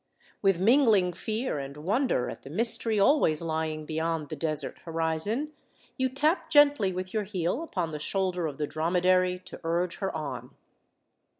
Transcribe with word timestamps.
With 0.41 0.59
mingling 0.59 1.13
fear 1.13 1.59
and 1.59 1.77
wonder 1.77 2.27
at 2.27 2.41
the 2.41 2.49
mystery 2.49 2.99
always 2.99 3.39
lying 3.39 3.85
beyond 3.85 4.29
the 4.29 4.35
desert 4.35 4.79
horizon, 4.79 5.53
you 5.95 6.09
tap 6.09 6.49
gently 6.49 6.91
with 6.91 7.13
your 7.13 7.21
heel 7.21 7.61
upon 7.61 7.91
the 7.91 7.99
shoulder 7.99 8.47
of 8.47 8.57
the 8.57 8.65
dromedary 8.65 9.37
to 9.45 9.61
urge 9.63 9.97
her 9.97 10.11
on. 10.17 10.55